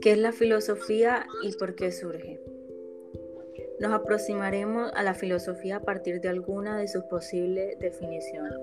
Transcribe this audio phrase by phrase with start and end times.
[0.00, 2.40] ¿Qué es la filosofía y por qué surge?
[3.78, 8.58] Nos aproximaremos a la filosofía a partir de alguna de sus posibles definiciones.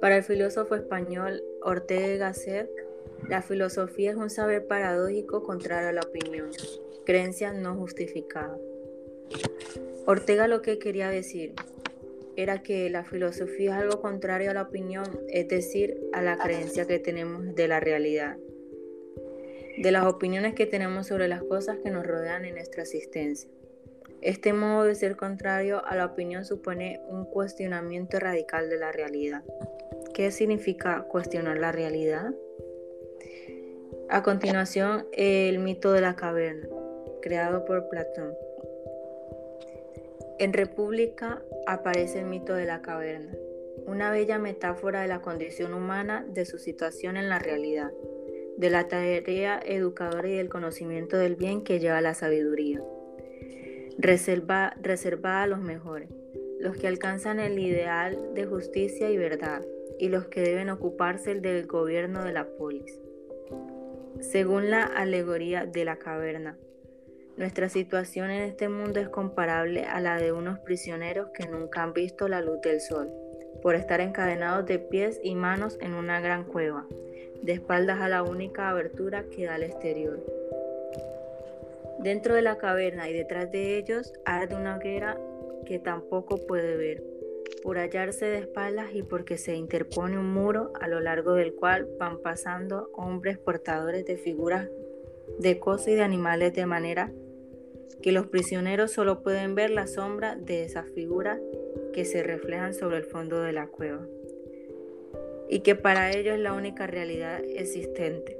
[0.00, 2.70] Para el filósofo español Ortega Gasset,
[3.28, 6.50] la filosofía es un saber paradójico contrario a la opinión,
[7.04, 8.56] creencia no justificada.
[10.06, 11.54] Ortega lo que quería decir
[12.36, 16.86] era que la filosofía es algo contrario a la opinión, es decir, a la creencia
[16.86, 18.36] que tenemos de la realidad
[19.80, 23.50] de las opiniones que tenemos sobre las cosas que nos rodean en nuestra existencia.
[24.20, 29.42] Este modo de ser contrario a la opinión supone un cuestionamiento radical de la realidad.
[30.12, 32.34] ¿Qué significa cuestionar la realidad?
[34.10, 36.68] A continuación, el mito de la caverna,
[37.22, 38.34] creado por Platón.
[40.40, 43.34] En República aparece el mito de la caverna,
[43.86, 47.92] una bella metáfora de la condición humana de su situación en la realidad
[48.56, 52.82] de la tarea educadora y del conocimiento del bien que lleva la sabiduría.
[53.98, 56.08] Reserva, reservada a los mejores,
[56.58, 59.62] los que alcanzan el ideal de justicia y verdad,
[59.98, 62.98] y los que deben ocuparse del gobierno de la polis.
[64.20, 66.56] Según la alegoría de la caverna,
[67.40, 71.94] nuestra situación en este mundo es comparable a la de unos prisioneros que nunca han
[71.94, 73.10] visto la luz del sol,
[73.62, 76.86] por estar encadenados de pies y manos en una gran cueva,
[77.40, 80.22] de espaldas a la única abertura que da al exterior.
[82.00, 85.18] Dentro de la caverna y detrás de ellos arde una hoguera
[85.64, 87.02] que tampoco puede ver,
[87.62, 91.88] por hallarse de espaldas y porque se interpone un muro a lo largo del cual
[91.98, 94.68] van pasando hombres portadores de figuras
[95.38, 97.10] de cosas y de animales de manera
[98.02, 101.40] que los prisioneros solo pueden ver la sombra de esas figuras
[101.92, 104.06] que se reflejan sobre el fondo de la cueva
[105.50, 108.38] y que para ellos es la única realidad existente.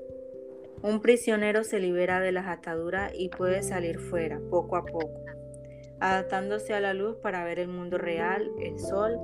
[0.83, 5.25] Un prisionero se libera de las ataduras y puede salir fuera, poco a poco,
[5.99, 9.19] adaptándose a la luz para ver el mundo real, el sol,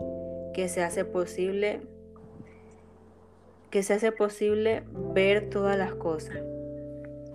[0.53, 1.81] que se hace posible
[3.71, 6.39] que se hace posible ver todas las cosas.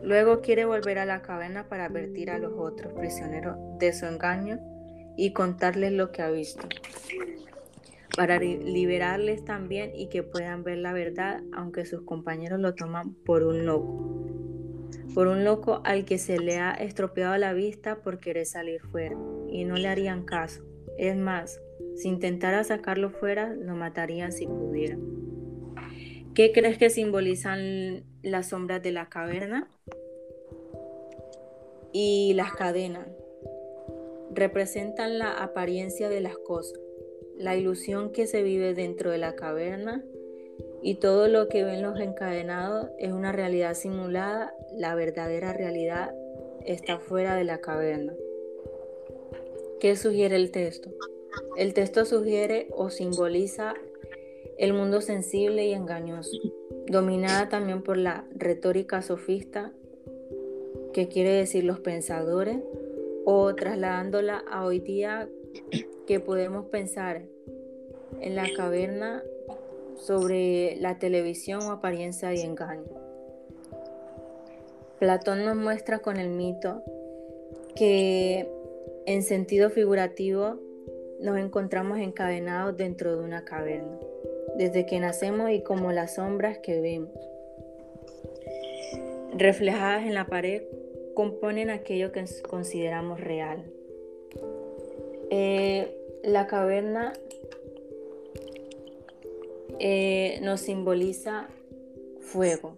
[0.03, 4.59] Luego quiere volver a la caverna para advertir a los otros prisioneros de su engaño
[5.17, 6.67] y contarles lo que ha visto
[8.15, 13.43] para liberarles también y que puedan ver la verdad, aunque sus compañeros lo toman por
[13.43, 14.27] un loco.
[15.13, 19.17] Por un loco al que se le ha estropeado la vista por querer salir fuera
[19.49, 20.63] y no le harían caso.
[20.97, 21.59] Es más,
[21.95, 25.20] si intentara sacarlo fuera, lo matarían si pudieran.
[26.33, 29.69] ¿Qué crees que simbolizan las sombras de la caverna?
[31.91, 33.07] Y las cadenas.
[34.33, 36.79] Representan la apariencia de las cosas
[37.41, 40.03] la ilusión que se vive dentro de la caverna
[40.83, 46.13] y todo lo que ven los encadenados es una realidad simulada, la verdadera realidad
[46.65, 48.13] está fuera de la caverna.
[49.79, 50.91] ¿Qué sugiere el texto?
[51.57, 53.73] El texto sugiere o simboliza
[54.57, 56.37] el mundo sensible y engañoso,
[56.87, 59.71] dominada también por la retórica sofista,
[60.93, 62.59] que quiere decir los pensadores,
[63.25, 65.29] o trasladándola a hoy día
[66.07, 67.23] que podemos pensar
[68.19, 69.23] en la caverna
[69.95, 72.83] sobre la televisión o apariencia y engaño.
[74.99, 76.83] Platón nos muestra con el mito
[77.75, 78.49] que
[79.05, 80.59] en sentido figurativo
[81.19, 83.99] nos encontramos encadenados dentro de una caverna,
[84.61, 87.09] desde que nacemos y como las sombras que vemos.
[89.33, 90.61] Reflejadas en la pared
[91.15, 93.63] componen aquello que consideramos real.
[95.31, 97.13] Eh, la caverna
[99.79, 101.47] eh, nos simboliza
[102.19, 102.77] fuego.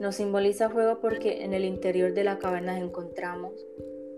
[0.00, 3.52] Nos simboliza fuego porque en el interior de la caverna encontramos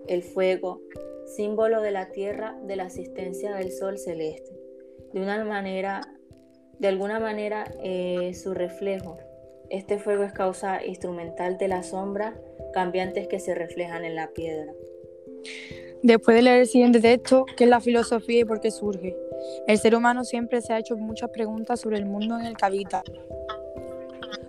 [0.06, 0.80] el fuego,
[1.26, 4.56] símbolo de la tierra, de la asistencia del sol celeste.
[5.12, 6.15] De una manera,
[6.78, 9.18] de alguna manera, eh, su reflejo.
[9.70, 12.34] Este fuego es causa instrumental de la sombra
[12.72, 14.72] cambiantes que se reflejan en la piedra.
[16.02, 19.16] Después de leer el siguiente texto, ¿qué es la filosofía y por qué surge?
[19.66, 22.64] El ser humano siempre se ha hecho muchas preguntas sobre el mundo en el que
[22.64, 23.02] habita.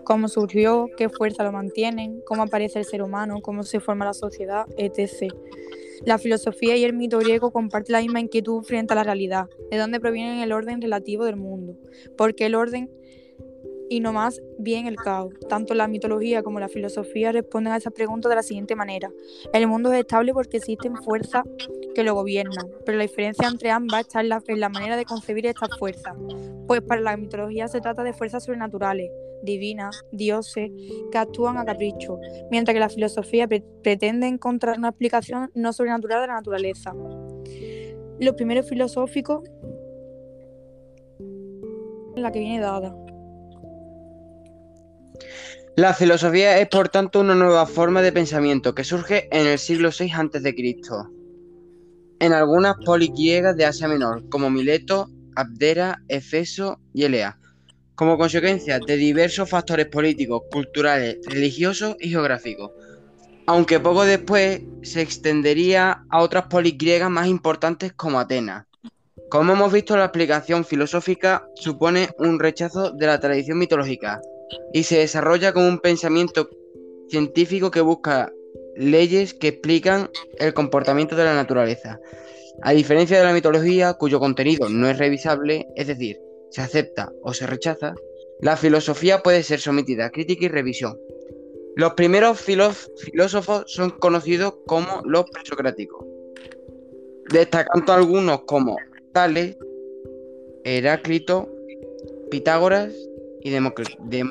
[0.03, 0.89] ¿Cómo surgió?
[0.97, 2.21] ¿Qué fuerza lo mantienen?
[2.25, 3.41] ¿Cómo aparece el ser humano?
[3.41, 4.65] ¿Cómo se forma la sociedad?
[4.77, 5.33] etc.
[6.05, 9.77] La filosofía y el mito griego comparten la misma inquietud frente a la realidad, de
[9.77, 11.77] dónde proviene el orden relativo del mundo,
[12.17, 12.89] por qué el orden
[13.89, 15.33] y no más bien el caos.
[15.49, 19.11] Tanto la mitología como la filosofía responden a esa pregunta de la siguiente manera.
[19.53, 21.43] El mundo es estable porque existen fuerzas
[21.95, 25.69] que lo gobiernan, pero la diferencia entre ambas está en la, manera de concebir estas
[25.77, 26.15] fuerzas.
[26.67, 29.09] Pues para la mitología se trata de fuerzas sobrenaturales,
[29.43, 30.69] divinas, dioses,
[31.11, 32.19] que actúan a capricho,
[32.51, 36.93] mientras que la filosofía pretende encontrar una explicación no sobrenatural de la naturaleza.
[38.19, 39.43] Los primeros filosóficos
[42.21, 42.95] la que viene dada.
[45.75, 49.89] La filosofía es por tanto una nueva forma de pensamiento que surge en el siglo
[49.89, 50.55] VI a.C.
[52.19, 57.37] en algunas polis griegas de Asia Menor, como Mileto, Abdera, Efeso y Elea,
[57.93, 62.71] como consecuencia de diversos factores políticos, culturales, religiosos y geográficos,
[63.45, 68.65] aunque poco después se extendería a otras polis griegas más importantes como Atenas.
[69.29, 74.21] Como hemos visto, la explicación filosófica supone un rechazo de la tradición mitológica,
[74.73, 76.49] y se desarrolla como un pensamiento
[77.09, 78.31] científico que busca
[78.75, 81.99] leyes que explican el comportamiento de la naturaleza.
[82.61, 87.33] A diferencia de la mitología, cuyo contenido no es revisable, es decir, se acepta o
[87.33, 87.93] se rechaza,
[88.41, 90.99] la filosofía puede ser sometida a crítica y revisión.
[91.75, 96.05] Los primeros filósofos son conocidos como los presocráticos,
[97.29, 98.77] destacando algunos como
[99.13, 99.57] Tales,
[100.63, 101.49] Heráclito,
[102.31, 102.93] Pitágoras
[103.41, 104.23] y.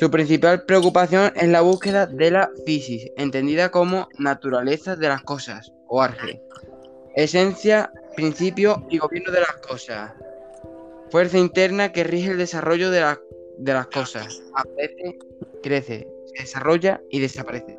[0.00, 5.72] Su principal preocupación es la búsqueda de la physis, entendida como naturaleza de las cosas,
[5.86, 6.42] o arge,
[7.14, 10.12] esencia, principio y gobierno de las cosas,
[11.10, 13.16] fuerza interna que rige el desarrollo de,
[13.58, 15.18] de las cosas, aparece,
[15.62, 17.78] crece, se desarrolla y desaparece.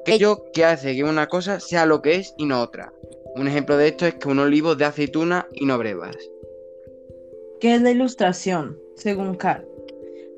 [0.00, 2.92] Aquello que hace que una cosa sea lo que es y no otra.
[3.34, 6.16] Un ejemplo de esto es que un olivo de aceituna y no brevas.
[7.66, 8.78] ¿Qué es la ilustración?
[8.94, 9.66] Según Carl.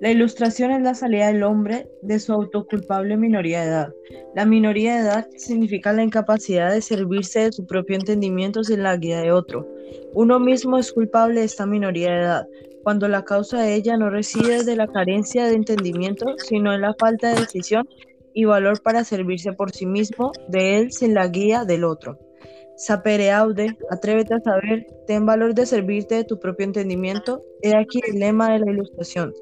[0.01, 3.95] La ilustración es la salida del hombre de su autoculpable minoría de edad.
[4.35, 8.97] La minoría de edad significa la incapacidad de servirse de su propio entendimiento sin la
[8.97, 9.69] guía de otro.
[10.15, 12.47] Uno mismo es culpable de esta minoría de edad,
[12.83, 16.95] cuando la causa de ella no reside de la carencia de entendimiento, sino en la
[16.99, 17.87] falta de decisión
[18.33, 22.19] y valor para servirse por sí mismo de él sin la guía del otro.
[22.79, 27.43] Sapere aude, atrévete a saber, ten valor de servirte de tu propio entendimiento.
[27.61, 29.35] He aquí el lema de la ilustración.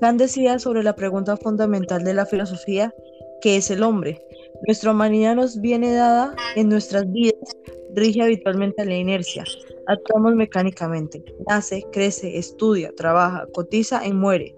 [0.00, 2.94] Kant decía sobre la pregunta fundamental de la filosofía,
[3.40, 4.20] ¿qué es el hombre?
[4.64, 7.56] Nuestra humanidad nos viene dada en nuestras vidas,
[7.96, 9.42] rige habitualmente a la inercia.
[9.88, 11.24] Actuamos mecánicamente.
[11.48, 14.54] Nace, crece, estudia, trabaja, cotiza y muere.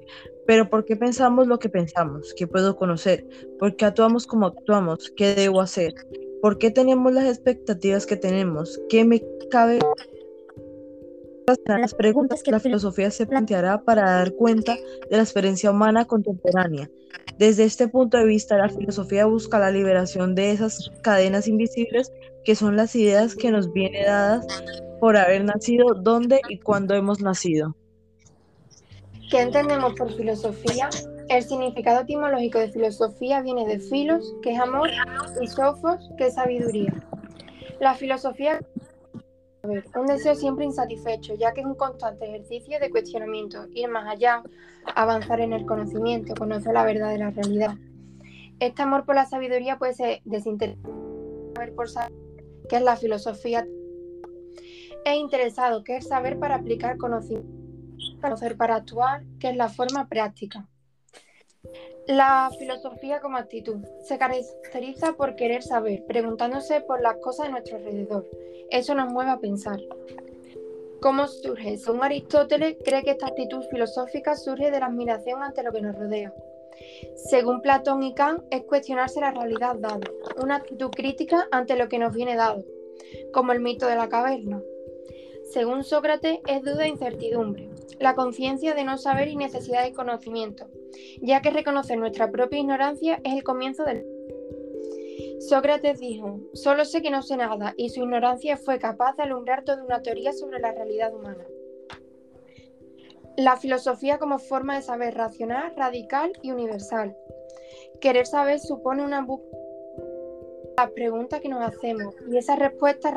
[0.46, 2.34] Pero ¿por qué pensamos lo que pensamos?
[2.36, 3.24] ¿Qué puedo conocer?
[3.58, 5.10] ¿Por qué actuamos como actuamos?
[5.16, 5.94] ¿Qué debo hacer?
[6.40, 8.80] ¿Por qué tenemos las expectativas que tenemos?
[8.88, 9.78] ¿Qué me cabe?
[11.66, 14.76] las preguntas que la filosofía se planteará para dar cuenta
[15.10, 16.88] de la experiencia humana contemporánea.
[17.38, 22.12] Desde este punto de vista, la filosofía busca la liberación de esas cadenas invisibles
[22.44, 24.46] que son las ideas que nos vienen dadas
[25.00, 27.74] por haber nacido, dónde y cuándo hemos nacido.
[29.30, 30.88] ¿Qué entendemos por filosofía?
[31.30, 34.90] El significado etimológico de filosofía viene de filos, que es amor,
[35.40, 36.92] y sofos, que es sabiduría.
[37.78, 38.58] La filosofía
[39.62, 44.08] es un deseo siempre insatisfecho, ya que es un constante ejercicio de cuestionamiento, ir más
[44.08, 44.42] allá,
[44.96, 47.76] avanzar en el conocimiento, conocer la verdad de la realidad.
[48.58, 50.82] Este amor por la sabiduría puede ser desinteresado,
[52.68, 53.68] que es la filosofía,
[55.04, 57.48] e interesado, que es saber para aplicar conocimiento,
[58.20, 60.69] conocer para actuar, que es la forma práctica.
[62.10, 67.76] La filosofía como actitud se caracteriza por querer saber, preguntándose por las cosas de nuestro
[67.76, 68.28] alrededor.
[68.68, 69.78] Eso nos mueve a pensar.
[71.00, 71.78] ¿Cómo surge?
[71.78, 75.96] Según Aristóteles, cree que esta actitud filosófica surge de la admiración ante lo que nos
[75.96, 76.34] rodea.
[77.14, 80.10] Según Platón y Kant, es cuestionarse la realidad dada,
[80.42, 82.64] una actitud crítica ante lo que nos viene dado,
[83.32, 84.60] como el mito de la caverna.
[85.52, 87.68] Según Sócrates, es duda e incertidumbre,
[87.98, 90.68] la conciencia de no saber y necesidad de conocimiento,
[91.20, 94.06] ya que reconocer nuestra propia ignorancia es el comienzo del...
[95.40, 99.64] Sócrates dijo, solo sé que no sé nada, y su ignorancia fue capaz de alumbrar
[99.64, 101.44] toda una teoría sobre la realidad humana.
[103.36, 107.16] La filosofía como forma de saber racional, radical y universal.
[108.00, 109.60] Querer saber supone una búsqueda
[110.80, 113.12] las preguntas que nos hacemos y esas respuestas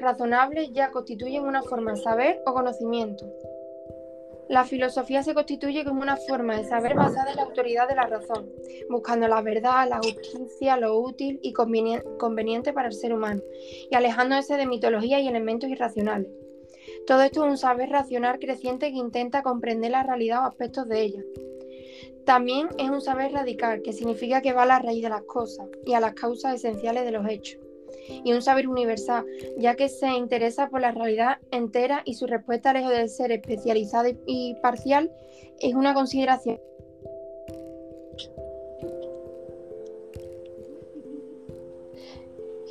[0.00, 3.24] razonables ya constituyen una forma de saber o conocimiento.
[4.48, 8.06] La filosofía se constituye como una forma de saber basada en la autoridad de la
[8.06, 8.48] razón,
[8.88, 13.42] buscando la verdad, la justicia, lo útil y conveniente para el ser humano,
[13.90, 16.30] y alejándose de mitología y elementos irracionales.
[17.08, 21.02] Todo esto es un saber racional creciente que intenta comprender la realidad o aspectos de
[21.02, 21.22] ella.
[22.24, 25.68] También es un saber radical, que significa que va a la raíz de las cosas
[25.84, 27.65] y a las causas esenciales de los hechos.
[28.24, 29.24] Y un saber universal,
[29.58, 34.10] ya que se interesa por la realidad entera y su respuesta, lejos de ser especializada
[34.26, 35.10] y parcial,
[35.60, 36.60] es una consideración.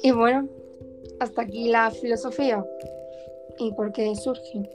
[0.03, 0.47] Y bueno,
[1.19, 2.63] hasta aquí la filosofía
[3.57, 4.69] y por qué surge.